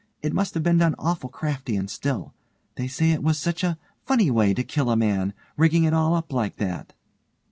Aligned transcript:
It 0.23 0.33
must 0.33 0.55
have 0.55 0.63
been 0.63 0.79
done 0.79 0.95
awful 0.97 1.29
crafty 1.29 1.75
and 1.75 1.87
still. 1.87 2.33
They 2.73 2.87
say 2.87 3.11
it 3.11 3.21
was 3.21 3.37
such 3.37 3.63
a 3.63 3.77
funny 4.03 4.31
way 4.31 4.51
to 4.55 4.63
kill 4.63 4.89
a 4.89 4.97
man, 4.97 5.31
rigging 5.57 5.83
it 5.83 5.93
all 5.93 6.15
up 6.15 6.33
like 6.33 6.55
that. 6.57 6.93